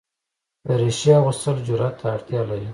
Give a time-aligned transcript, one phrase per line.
[0.67, 2.69] دریشي اغوستل جرئت ته اړتیا لري.